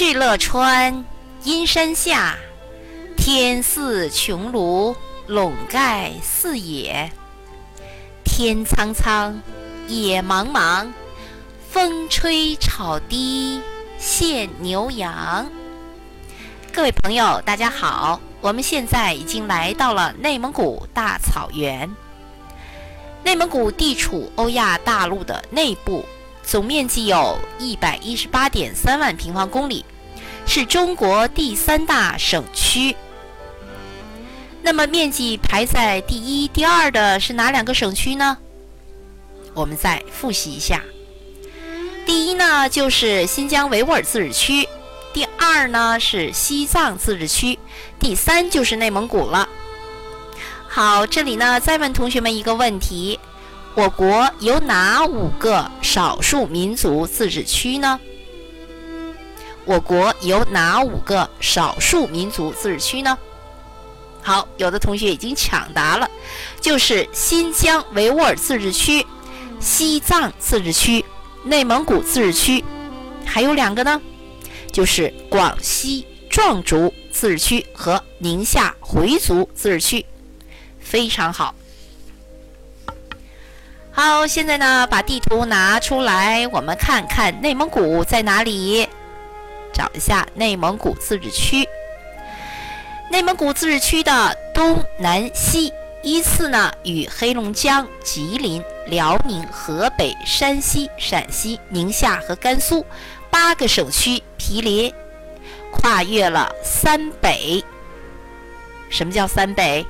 [0.00, 1.04] 敕勒川，
[1.44, 2.38] 阴山下，
[3.18, 4.96] 天似穹庐，
[5.26, 7.12] 笼盖四野。
[8.24, 9.42] 天苍苍，
[9.88, 10.90] 野茫茫，
[11.68, 13.60] 风吹草低
[13.98, 15.46] 见牛羊。
[16.72, 21.94] 各位朋友，大家好，我们现在已经来到了内蒙古大草原。
[23.22, 26.06] 内蒙古地处欧亚大陆的内部。
[26.50, 29.84] 总面积有一百一十八点三万平方公里，
[30.48, 32.96] 是中国第三大省区。
[34.60, 38.36] 那么，面积排在第一、第二的是哪两个省区呢？
[39.54, 40.82] 我们再复习一下：
[42.04, 44.64] 第一呢，就是新疆维吾尔自治区；
[45.14, 47.56] 第二呢，是西藏自治区；
[48.00, 49.48] 第三就是内蒙古了。
[50.66, 53.20] 好，这里呢，再问同学们一个问题。
[53.74, 57.98] 我国有哪五个少数民族自治区呢？
[59.64, 63.16] 我国有哪五个少数民族自治区呢？
[64.22, 66.10] 好，有的同学已经抢答了，
[66.60, 69.06] 就是新疆维吾尔自治区、
[69.60, 71.04] 西藏自治区、
[71.44, 72.64] 内蒙古自治区，
[73.24, 74.00] 还有两个呢，
[74.72, 80.04] 就是广西壮族自治区和宁夏回族自治区。
[80.80, 81.54] 非常好。
[84.02, 88.88] 好，现在呢，把地图拿出来，我们看看内蒙古在哪里。
[89.74, 91.68] 找一下内蒙古自治区。
[93.10, 95.70] 内蒙古自治区的东南西
[96.02, 102.86] 依次呢，与黑龙江、吉林、辽宁、河北、山西、陕西、宁夏和甘肃
[103.28, 104.90] 八个省区毗邻，
[105.70, 107.62] 跨越了三北。
[108.88, 109.84] 什么叫三北？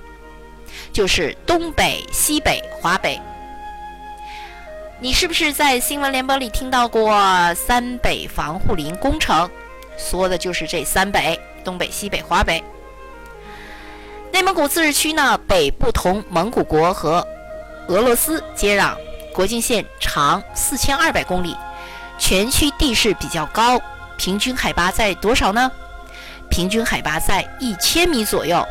[0.92, 3.16] 就是东北、西北、华北。
[5.02, 7.10] 你是不是在新闻联播里听到过
[7.54, 9.48] 三北防护林工程？
[9.96, 12.62] 说的就是这三北：东北、西北、华北。
[14.30, 17.26] 内蒙古自治区呢，北部同蒙古国和
[17.88, 18.94] 俄罗斯接壤，
[19.32, 21.56] 国境线长四千二百公里，
[22.18, 23.80] 全区地势比较高，
[24.18, 25.72] 平均海拔在多少呢？
[26.50, 28.62] 平均海拔在一千米左右，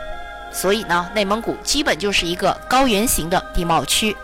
[0.54, 4.16] 所以呢，内蒙古基本就是一个高原型的地貌区。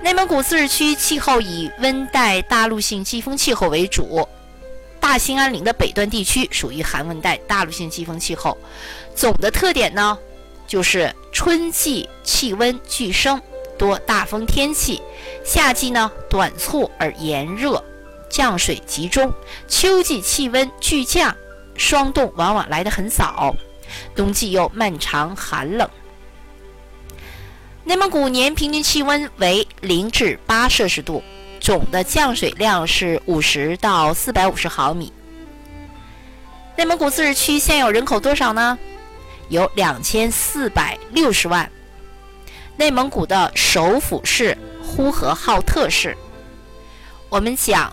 [0.00, 4.26] 内蒙古自治区气候以温带大陆性季风气候为主，
[5.00, 8.56] 大兴安岭的北端地区属于寒温带大陆性季风气候。
[9.14, 10.16] 总的特点呢，
[10.68, 13.40] 就是春季气温剧升，
[13.76, 15.02] 多大风天气；
[15.44, 17.82] 夏季呢短促而炎热，
[18.30, 19.28] 降水集中；
[19.66, 21.36] 秋季气温剧降，
[21.76, 23.52] 霜冻往往来得很早；
[24.14, 25.90] 冬季又漫长寒冷。
[27.88, 31.24] 内蒙古年平均气温为零至八摄氏度，
[31.58, 35.10] 总的降水量是五十到四百五十毫米。
[36.76, 38.78] 内蒙古自治区现有人口多少呢？
[39.48, 41.66] 有两千四百六十万。
[42.76, 46.14] 内蒙古的首府是呼和浩特市。
[47.30, 47.90] 我们讲，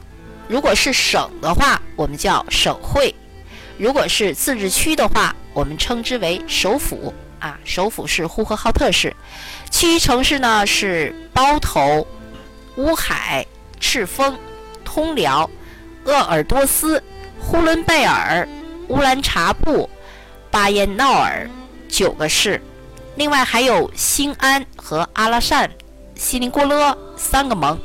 [0.50, 3.16] 如果是省的话，我们叫省会；
[3.77, 7.13] 如果是自治区的话，我们称之为首府。
[7.38, 9.16] 啊，首府是呼和浩特市。
[9.70, 12.08] 其余城市呢是包头、
[12.78, 13.46] 乌海、
[13.80, 14.38] 赤峰、
[14.84, 15.50] 通辽、
[16.06, 17.03] 鄂尔多斯、
[17.40, 18.48] 呼伦贝尔、
[18.88, 19.90] 乌兰察布、
[20.50, 21.50] 巴彦淖尔
[21.90, 22.62] 九个市，
[23.16, 25.70] 另外还有兴安和阿拉善、
[26.16, 27.78] 锡林郭勒三个盟。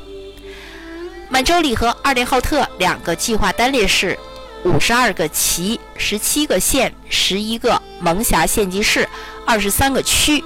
[1.29, 4.17] 满洲里和二连浩特两个计划单列市，
[4.63, 9.07] 五十二个旗、十七个县、十一个蒙辖县级市、
[9.45, 10.43] 二十三个区。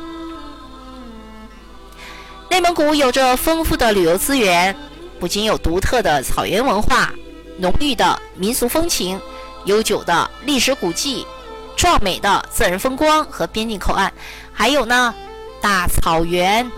[2.55, 4.73] 内蒙古有着丰富的旅游资源，
[5.19, 7.13] 不仅有独特的草原文化、
[7.57, 9.19] 浓郁的民俗风情、
[9.65, 11.27] 悠久的历史古迹、
[11.75, 14.09] 壮美的自然风光和边境口岸，
[14.53, 15.13] 还有呢
[15.59, 16.71] 大草原、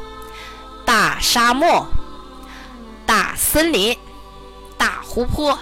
[0.83, 1.85] 大沙漠、
[3.05, 3.95] 大森林、
[4.79, 5.59] 大湖泊，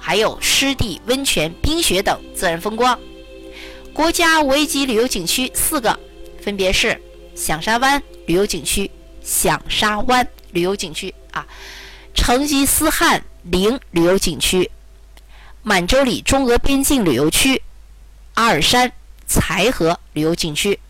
[0.00, 2.98] 还有湿地温泉、冰雪等自然风光。
[3.92, 6.00] 国家五 A 级旅游景区四个，
[6.40, 6.98] 分别是
[7.34, 8.90] 响沙湾旅游景区。
[9.30, 11.46] 响沙湾旅游景区啊，
[12.12, 14.68] 成吉思汗陵旅游景区，
[15.62, 17.62] 满洲里中俄边境旅游区，
[18.34, 18.90] 阿尔山
[19.28, 20.80] 柴河旅游景区。